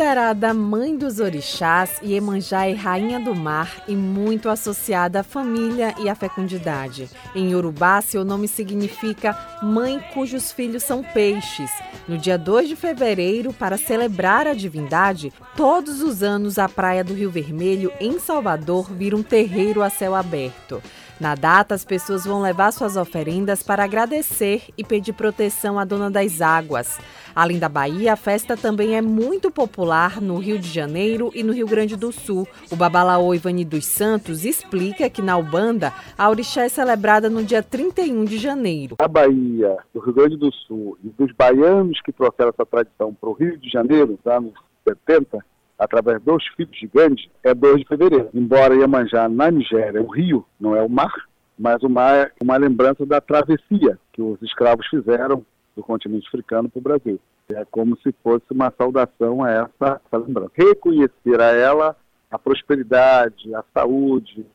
Considerada 0.00 0.54
mãe 0.54 0.96
dos 0.96 1.20
orixás, 1.20 2.00
Iemanjá 2.02 2.66
é 2.66 2.72
rainha 2.72 3.20
do 3.20 3.34
mar 3.34 3.84
e 3.86 3.94
muito 3.94 4.48
associada 4.48 5.20
à 5.20 5.22
família 5.22 5.94
e 5.98 6.08
à 6.08 6.14
fecundidade. 6.14 7.06
Em 7.34 7.50
Yorubá, 7.50 8.00
seu 8.00 8.24
nome 8.24 8.48
significa 8.48 9.36
mãe 9.62 10.02
cujos 10.14 10.52
filhos 10.52 10.84
são 10.84 11.02
peixes. 11.02 11.70
No 12.08 12.16
dia 12.16 12.38
2 12.38 12.70
de 12.70 12.76
fevereiro, 12.76 13.52
para 13.52 13.76
celebrar 13.76 14.46
a 14.46 14.54
divindade, 14.54 15.34
todos 15.54 16.00
os 16.00 16.22
anos 16.22 16.58
a 16.58 16.66
praia 16.66 17.04
do 17.04 17.12
Rio 17.12 17.30
Vermelho, 17.30 17.92
em 18.00 18.18
Salvador, 18.18 18.90
vira 18.90 19.14
um 19.14 19.22
terreiro 19.22 19.82
a 19.82 19.90
céu 19.90 20.14
aberto. 20.14 20.82
Na 21.20 21.34
data, 21.34 21.74
as 21.74 21.84
pessoas 21.84 22.24
vão 22.24 22.40
levar 22.40 22.72
suas 22.72 22.96
oferendas 22.96 23.62
para 23.62 23.84
agradecer 23.84 24.62
e 24.78 24.82
pedir 24.82 25.12
proteção 25.12 25.78
à 25.78 25.84
Dona 25.84 26.10
das 26.10 26.40
Águas. 26.40 26.98
Além 27.36 27.58
da 27.58 27.68
Bahia, 27.68 28.14
a 28.14 28.16
festa 28.16 28.56
também 28.56 28.96
é 28.96 29.02
muito 29.02 29.50
popular 29.50 30.18
no 30.18 30.38
Rio 30.38 30.58
de 30.58 30.66
Janeiro 30.66 31.30
e 31.34 31.42
no 31.42 31.52
Rio 31.52 31.66
Grande 31.66 31.94
do 31.94 32.10
Sul. 32.10 32.48
O 32.72 32.76
Babalaô 32.76 33.34
Ivani 33.34 33.66
dos 33.66 33.84
Santos 33.84 34.46
explica 34.46 35.10
que 35.10 35.20
na 35.20 35.36
Ubanda, 35.36 35.92
a 36.16 36.30
orixá 36.30 36.64
é 36.64 36.70
celebrada 36.70 37.28
no 37.28 37.44
dia 37.44 37.62
31 37.62 38.24
de 38.24 38.38
janeiro. 38.38 38.96
da 38.98 39.06
Bahia, 39.06 39.76
do 39.92 40.00
Rio 40.00 40.14
Grande 40.14 40.38
do 40.38 40.50
Sul 40.50 40.96
e 41.04 41.10
dos 41.10 41.32
baianos 41.32 42.00
que 42.00 42.12
trouxeram 42.12 42.48
essa 42.48 42.64
tradição 42.64 43.12
para 43.12 43.28
o 43.28 43.34
Rio 43.34 43.58
de 43.58 43.68
Janeiro, 43.68 44.18
nos 44.18 44.32
anos 44.32 44.54
70, 44.88 45.38
através 45.80 46.22
dos 46.22 46.46
filhos 46.48 46.76
de 46.78 46.86
Gandhi, 46.86 47.30
é 47.42 47.54
2 47.54 47.78
de 47.78 47.88
fevereiro. 47.88 48.28
Embora 48.34 48.74
Iemanjá, 48.74 49.30
na 49.30 49.50
Nigéria, 49.50 50.02
o 50.02 50.06
rio 50.06 50.44
não 50.60 50.76
é 50.76 50.82
o 50.82 50.90
mar, 50.90 51.12
mas 51.58 51.82
o 51.82 51.88
mar 51.88 52.14
é 52.14 52.32
uma 52.42 52.58
lembrança 52.58 53.06
da 53.06 53.18
travessia 53.18 53.98
que 54.12 54.20
os 54.20 54.40
escravos 54.42 54.86
fizeram 54.88 55.42
do 55.74 55.82
continente 55.82 56.28
africano 56.28 56.68
para 56.68 56.78
o 56.78 56.82
Brasil. 56.82 57.18
É 57.50 57.64
como 57.70 57.96
se 58.02 58.14
fosse 58.22 58.44
uma 58.50 58.70
saudação 58.76 59.42
a 59.42 59.50
essa, 59.50 60.00
essa 60.06 60.18
lembrança. 60.18 60.52
Reconhecer 60.54 61.40
a 61.40 61.46
ela 61.46 61.96
a 62.30 62.38
prosperidade, 62.38 63.52
a 63.54 63.64
saúde, 63.72 64.46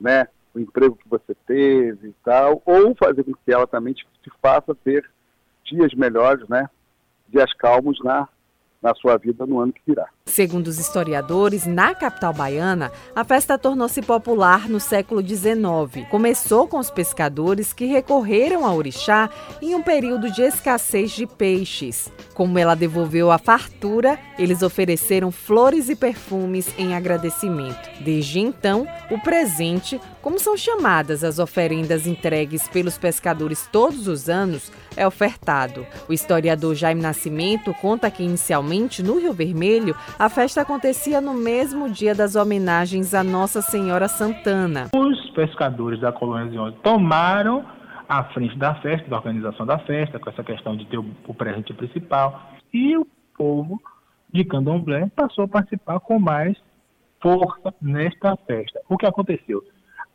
né, 0.00 0.26
o 0.54 0.58
emprego 0.58 0.96
que 0.96 1.08
você 1.08 1.34
teve 1.46 2.08
e 2.08 2.14
tal, 2.24 2.62
ou 2.64 2.94
fazer 2.94 3.24
com 3.24 3.32
que 3.32 3.52
ela 3.52 3.66
também 3.66 3.92
te, 3.92 4.06
te 4.22 4.30
faça 4.40 4.74
ter 4.74 5.08
dias 5.64 5.92
melhores, 5.94 6.48
né, 6.48 6.68
dias 7.28 7.52
calmos 7.54 8.02
na, 8.02 8.26
na 8.82 8.94
sua 8.94 9.18
vida 9.18 9.46
no 9.46 9.60
ano 9.60 9.72
que 9.72 9.82
virá. 9.86 10.08
Segundo 10.32 10.68
os 10.68 10.78
historiadores, 10.78 11.66
na 11.66 11.94
capital 11.94 12.32
baiana, 12.32 12.90
a 13.14 13.22
festa 13.22 13.58
tornou-se 13.58 14.00
popular 14.00 14.66
no 14.66 14.80
século 14.80 15.20
XIX. 15.20 16.08
Começou 16.10 16.66
com 16.66 16.78
os 16.78 16.90
pescadores 16.90 17.74
que 17.74 17.84
recorreram 17.84 18.64
a 18.64 18.72
orixá 18.72 19.28
em 19.60 19.74
um 19.74 19.82
período 19.82 20.30
de 20.30 20.40
escassez 20.40 21.10
de 21.10 21.26
peixes. 21.26 22.10
Como 22.32 22.58
ela 22.58 22.74
devolveu 22.74 23.30
a 23.30 23.36
fartura, 23.36 24.18
eles 24.38 24.62
ofereceram 24.62 25.30
flores 25.30 25.90
e 25.90 25.94
perfumes 25.94 26.66
em 26.78 26.94
agradecimento. 26.94 27.90
Desde 28.00 28.40
então, 28.40 28.88
o 29.10 29.18
presente, 29.20 30.00
como 30.22 30.38
são 30.38 30.56
chamadas 30.56 31.22
as 31.22 31.38
oferendas 31.38 32.06
entregues 32.06 32.66
pelos 32.68 32.96
pescadores 32.96 33.68
todos 33.70 34.08
os 34.08 34.30
anos, 34.30 34.72
é 34.96 35.06
ofertado. 35.06 35.86
O 36.08 36.12
historiador 36.12 36.74
Jaime 36.74 37.02
Nascimento 37.02 37.74
conta 37.74 38.10
que 38.10 38.22
inicialmente 38.22 39.02
no 39.02 39.18
Rio 39.18 39.32
Vermelho 39.32 39.94
a 40.22 40.28
festa 40.28 40.60
acontecia 40.60 41.20
no 41.20 41.34
mesmo 41.34 41.90
dia 41.90 42.14
das 42.14 42.36
homenagens 42.36 43.12
a 43.12 43.24
Nossa 43.24 43.60
Senhora 43.60 44.06
Santana. 44.06 44.88
Os 44.94 45.30
pescadores 45.30 45.98
da 45.98 46.12
colônia 46.12 46.48
de 46.48 46.56
Onze 46.56 46.76
tomaram 46.76 47.64
a 48.08 48.22
frente 48.26 48.56
da 48.56 48.72
festa, 48.76 49.10
da 49.10 49.16
organização 49.16 49.66
da 49.66 49.80
festa, 49.80 50.20
com 50.20 50.30
essa 50.30 50.44
questão 50.44 50.76
de 50.76 50.86
ter 50.86 50.96
o 50.96 51.34
presente 51.34 51.74
principal, 51.74 52.40
e 52.72 52.96
o 52.96 53.04
povo 53.36 53.82
de 54.32 54.44
Candomblé 54.44 55.10
passou 55.16 55.42
a 55.42 55.48
participar 55.48 55.98
com 55.98 56.20
mais 56.20 56.56
força 57.20 57.74
nesta 57.82 58.36
festa. 58.46 58.80
O 58.88 58.96
que 58.96 59.06
aconteceu? 59.06 59.60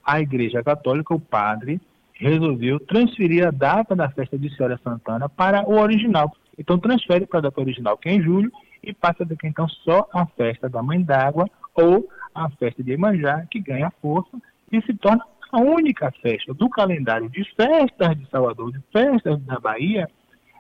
A 0.06 0.22
Igreja 0.22 0.64
Católica, 0.64 1.14
o 1.14 1.20
padre, 1.20 1.82
resolveu 2.14 2.80
transferir 2.80 3.46
a 3.46 3.52
data 3.52 3.94
da 3.94 4.10
festa 4.10 4.40
de 4.40 4.56
Senhora 4.56 4.80
Santana 4.82 5.28
para 5.28 5.68
o 5.68 5.78
original. 5.78 6.32
Então 6.58 6.80
transfere 6.80 7.26
para 7.26 7.40
a 7.40 7.42
data 7.42 7.60
original, 7.60 7.98
que 7.98 8.08
é 8.08 8.14
em 8.14 8.22
julho, 8.22 8.50
e 8.88 8.94
passa 8.94 9.24
a 9.24 9.48
então 9.48 9.68
só 9.68 10.08
a 10.14 10.26
festa 10.26 10.70
da 10.70 10.82
Mãe 10.82 11.04
d'Água 11.04 11.50
ou 11.76 12.08
a 12.34 12.50
festa 12.52 12.82
de 12.82 12.92
Iemanjá, 12.92 13.46
que 13.52 13.60
ganha 13.60 13.92
força 14.02 14.38
e 14.72 14.82
se 14.82 14.94
torna 14.94 15.24
a 15.52 15.60
única 15.60 16.10
festa 16.22 16.54
do 16.54 16.70
calendário 16.70 17.30
de 17.30 17.44
festas 17.54 18.18
de 18.18 18.30
Salvador, 18.30 18.72
de 18.72 18.80
festas 18.92 19.42
da 19.44 19.60
Bahia, 19.60 20.10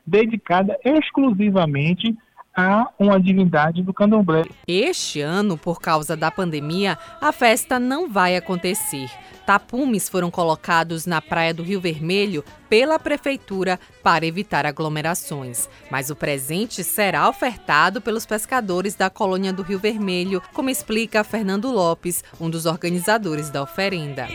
dedicada 0.06 0.78
exclusivamente 0.84 2.18
a 2.58 2.90
uma 2.98 3.20
divindade 3.20 3.84
do 3.84 3.94
candomblé. 3.94 4.44
Este 4.68 5.22
ano, 5.22 5.56
por 5.56 5.80
causa 5.80 6.18
da 6.18 6.32
pandemia, 6.32 6.98
a 7.22 7.32
festa 7.32 7.80
não 7.80 8.10
vai 8.10 8.36
acontecer. 8.36 9.12
Tapumes 9.46 10.10
foram 10.10 10.32
colocados 10.32 11.06
na 11.06 11.22
praia 11.22 11.54
do 11.54 11.62
Rio 11.62 11.80
Vermelho 11.80 12.44
pela 12.68 12.98
prefeitura 12.98 13.80
para 14.04 14.26
evitar 14.26 14.66
aglomerações. 14.66 15.70
Mas 15.92 16.10
o 16.10 16.16
presente 16.16 16.84
será 16.84 17.30
ofertado 17.30 18.02
pelos 18.02 18.26
pescadores 18.26 18.96
da 18.96 19.10
colônia 19.10 19.54
do 19.54 19.62
Rio 19.62 19.78
Vermelho, 19.78 20.42
como 20.52 20.72
explica 20.72 21.24
Fernando 21.24 21.72
Lopes, 21.72 22.24
um 22.42 22.50
dos 22.50 22.66
organizadores 22.66 23.52
da 23.52 23.62
oferenda. 23.62 24.26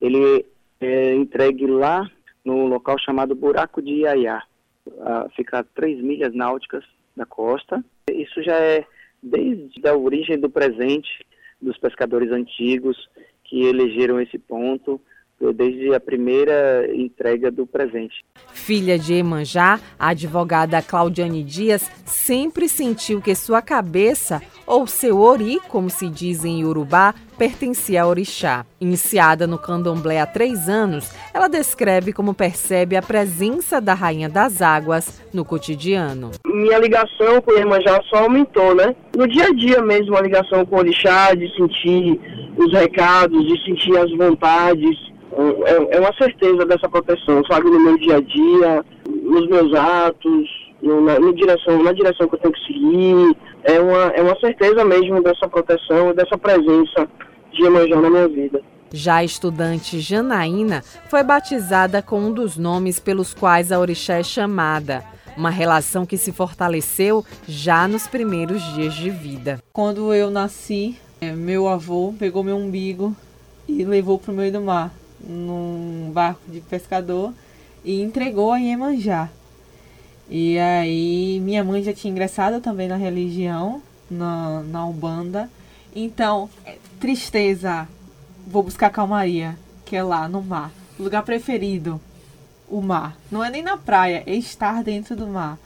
ele 0.00 0.44
é 0.80 1.14
entregue 1.14 1.66
lá 1.66 2.08
no 2.44 2.66
local 2.66 2.98
chamado 2.98 3.34
Buraco 3.36 3.80
de 3.80 4.02
Iaiá. 4.02 4.42
Ah, 5.00 5.28
fica 5.36 5.60
a 5.60 5.64
3 5.64 6.02
milhas 6.02 6.34
náuticas 6.34 6.84
da 7.18 7.26
costa. 7.26 7.84
Isso 8.10 8.42
já 8.42 8.56
é 8.56 8.86
desde 9.22 9.86
a 9.86 9.94
origem 9.94 10.38
do 10.38 10.48
presente 10.48 11.26
dos 11.60 11.76
pescadores 11.76 12.30
antigos 12.30 12.96
que 13.44 13.64
elegeram 13.64 14.20
esse 14.20 14.38
ponto, 14.38 15.00
desde 15.54 15.94
a 15.94 16.00
primeira 16.00 16.88
entrega 16.92 17.50
do 17.50 17.66
presente. 17.66 18.24
Filha 18.52 18.98
de 18.98 19.14
Emanjá, 19.14 19.78
a 19.98 20.08
advogada 20.08 20.82
Claudiane 20.82 21.44
Dias 21.44 21.88
sempre 22.04 22.68
sentiu 22.68 23.20
que 23.20 23.34
sua 23.34 23.62
cabeça, 23.62 24.42
ou 24.66 24.86
seu 24.86 25.20
ori, 25.20 25.58
como 25.68 25.88
se 25.88 26.08
diz 26.08 26.44
em 26.44 26.64
Urubá, 26.64 27.14
pertencia 27.38 28.02
a 28.02 28.06
orixá. 28.06 28.66
Iniciada 28.80 29.46
no 29.46 29.58
candomblé 29.58 30.20
há 30.20 30.26
três 30.26 30.68
anos, 30.68 31.12
ela 31.32 31.46
descreve 31.46 32.12
como 32.12 32.34
percebe 32.34 32.96
a 32.96 33.02
presença 33.02 33.80
da 33.80 33.94
Rainha 33.94 34.28
das 34.28 34.60
Águas 34.60 35.22
no 35.32 35.44
cotidiano. 35.44 36.32
minha 36.44 36.78
ligação 36.78 37.40
com 37.40 37.52
o 37.52 37.58
Iemanjá 37.58 38.00
só 38.10 38.24
aumentou, 38.24 38.74
né? 38.74 38.94
No 39.16 39.28
dia 39.28 39.46
a 39.46 39.54
dia 39.54 39.80
mesmo, 39.82 40.16
a 40.16 40.20
ligação 40.20 40.66
com 40.66 40.76
o 40.76 40.78
Orixá, 40.80 41.32
de 41.34 41.48
sentir 41.54 42.20
os 42.56 42.72
recados, 42.72 43.46
de 43.46 43.64
sentir 43.64 43.96
as 43.96 44.10
vontades, 44.16 44.96
é, 45.66 45.96
é 45.96 46.00
uma 46.00 46.12
certeza 46.16 46.64
dessa 46.66 46.88
proteção, 46.88 47.42
sabe? 47.50 47.70
No 47.70 47.80
meu 47.80 47.98
dia 47.98 48.16
a 48.16 48.20
dia, 48.20 48.84
nos 49.22 49.48
meus 49.48 49.74
atos, 49.74 50.48
no- 50.82 51.00
na, 51.00 51.18
no 51.18 51.34
direção, 51.34 51.82
na 51.82 51.92
direção 51.92 52.28
que 52.28 52.34
eu 52.34 52.38
tenho 52.38 52.54
que 52.54 52.66
seguir. 52.66 53.36
É 53.64 53.80
uma, 53.80 54.02
é 54.14 54.22
uma 54.22 54.38
certeza 54.40 54.84
mesmo 54.84 55.22
dessa 55.22 55.48
proteção 55.48 56.14
dessa 56.14 56.38
presença 56.38 57.08
de 57.52 57.62
Iemanjá 57.62 58.00
na 58.00 58.08
minha 58.10 58.28
vida. 58.28 58.62
Já 58.92 59.16
a 59.16 59.24
estudante 59.24 60.00
Janaína 60.00 60.82
foi 61.10 61.22
batizada 61.22 62.00
com 62.00 62.20
um 62.20 62.32
dos 62.32 62.56
nomes 62.56 62.98
pelos 62.98 63.34
quais 63.34 63.70
a 63.70 63.78
orixá 63.78 64.14
é 64.14 64.22
chamada. 64.22 65.04
Uma 65.36 65.50
relação 65.50 66.06
que 66.06 66.16
se 66.16 66.32
fortaleceu 66.32 67.24
já 67.46 67.86
nos 67.86 68.06
primeiros 68.08 68.62
dias 68.74 68.94
de 68.94 69.10
vida. 69.10 69.60
Quando 69.72 70.12
eu 70.14 70.30
nasci, 70.30 70.96
é, 71.20 71.30
meu 71.32 71.68
avô 71.68 72.14
pegou 72.18 72.42
meu 72.42 72.56
umbigo 72.56 73.14
e 73.68 73.84
levou 73.84 74.18
para 74.18 74.32
o 74.32 74.34
meio 74.34 74.50
do 74.52 74.60
mar, 74.62 74.90
num 75.20 76.10
barco 76.12 76.40
de 76.48 76.60
pescador, 76.60 77.32
e 77.84 78.02
entregou 78.02 78.52
a 78.52 78.58
Iemanjá. 78.58 79.30
E 80.28 80.58
aí, 80.58 81.40
minha 81.40 81.64
mãe 81.64 81.82
já 81.82 81.92
tinha 81.92 82.10
ingressado 82.10 82.60
também 82.60 82.86
na 82.86 82.96
religião, 82.96 83.82
na, 84.10 84.62
na 84.62 84.84
Umbanda. 84.84 85.50
Então, 85.94 86.50
é, 86.66 86.76
tristeza, 87.00 87.88
vou 88.46 88.62
buscar 88.62 88.90
calmaria, 88.90 89.58
que 89.84 89.96
é 89.96 90.02
lá 90.02 90.28
no 90.28 90.42
mar. 90.42 90.70
Lugar 90.98 91.22
preferido, 91.22 92.00
o 92.68 92.82
mar. 92.82 93.16
Não 93.30 93.42
é 93.42 93.50
nem 93.50 93.62
na 93.62 93.78
praia, 93.78 94.22
é 94.26 94.34
estar 94.34 94.82
dentro 94.82 95.16
do 95.16 95.26
mar. 95.26 95.58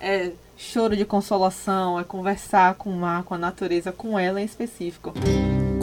É 0.00 0.32
choro 0.56 0.96
de 0.96 1.04
consolação, 1.04 2.00
é 2.00 2.04
conversar 2.04 2.74
com 2.74 2.90
o 2.90 2.96
mar, 2.96 3.22
com 3.24 3.34
a 3.34 3.38
natureza, 3.38 3.92
com 3.92 4.18
ela 4.18 4.40
em 4.40 4.44
específico. 4.44 5.12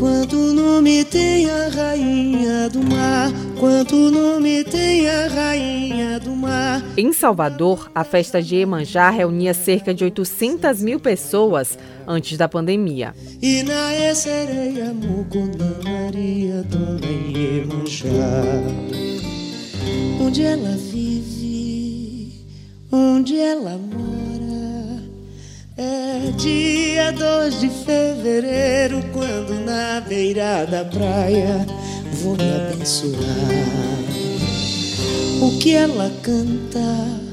Quanto 0.04 0.36
nome 0.36 1.06
tem 1.06 1.50
a 1.50 1.70
rainha 1.70 2.70
do 2.70 2.84
mar, 2.84 3.32
quanto 3.58 3.96
nome 3.96 4.62
tem 4.66 5.08
a 5.08 5.30
rainha 5.30 6.20
do 6.20 6.36
mar. 6.36 6.84
Em 6.98 7.14
Salvador, 7.14 7.90
a 7.96 8.04
festa 8.04 8.42
de 8.42 8.58
Iemanjá 8.58 9.10
reunia 9.10 9.54
cerca 9.54 9.94
de 9.94 10.04
800 10.04 10.82
mil 10.82 11.00
pessoas 11.00 11.80
antes 12.06 12.38
da 12.38 12.50
pandemia. 12.50 13.16
E 13.42 13.64
na 13.64 14.14
sereia 14.14 14.94
Mucunda 14.94 15.74
Maria 15.86 16.64
Dona 16.64 17.08
Iemanjá 17.08 18.12
Onde 20.20 20.44
ela 20.44 20.76
vive, 20.76 22.46
onde 22.92 23.40
ela 23.40 23.78
mora 23.78 24.63
É 25.76 26.32
dia 26.38 27.12
2 27.12 27.60
de 27.62 27.70
fevereiro 27.70 29.02
Quando 29.12 29.60
na 29.66 30.02
beira 30.02 30.68
da 30.68 30.86
praia 30.86 31.66
Vou 32.22 32.38
me 32.38 32.44
abençoar 32.44 33.18
O 35.42 35.58
que 35.60 35.74
ela 35.74 36.12
canta 36.22 37.24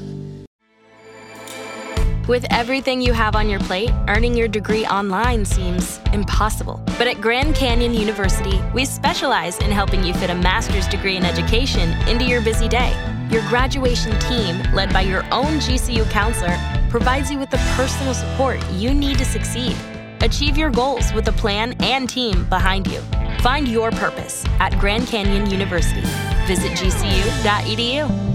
With 2.27 2.45
everything 2.49 3.01
you 3.01 3.13
have 3.13 3.35
on 3.35 3.49
your 3.49 3.59
plate, 3.59 3.91
earning 4.07 4.35
your 4.37 4.47
degree 4.47 4.85
online 4.85 5.43
seems 5.43 5.99
impossible. 6.13 6.79
But 6.97 7.07
at 7.07 7.19
Grand 7.19 7.55
Canyon 7.55 7.93
University, 7.93 8.61
we 8.73 8.85
specialize 8.85 9.57
in 9.57 9.69
helping 9.69 10.03
you 10.03 10.13
fit 10.13 10.29
a 10.29 10.35
master's 10.35 10.87
degree 10.87 11.17
in 11.17 11.25
education 11.25 11.89
into 12.07 12.23
your 12.23 12.41
busy 12.41 12.69
day. 12.69 12.95
Your 13.31 13.41
graduation 13.49 14.17
team, 14.19 14.61
led 14.73 14.93
by 14.93 15.01
your 15.01 15.25
own 15.33 15.59
GCU 15.59 16.09
counselor, 16.09 16.57
provides 16.91 17.31
you 17.31 17.39
with 17.39 17.49
the 17.49 17.57
personal 17.77 18.13
support 18.13 18.59
you 18.73 18.93
need 18.93 19.17
to 19.17 19.23
succeed. 19.23 19.75
Achieve 20.19 20.57
your 20.57 20.69
goals 20.69 21.13
with 21.13 21.25
a 21.29 21.31
plan 21.31 21.73
and 21.79 22.09
team 22.09 22.43
behind 22.49 22.85
you. 22.85 22.99
Find 23.39 23.65
your 23.67 23.91
purpose 23.91 24.43
at 24.59 24.77
Grand 24.77 25.07
Canyon 25.07 25.49
University. 25.49 26.01
Visit 26.45 26.71
gcu.edu. 26.73 28.30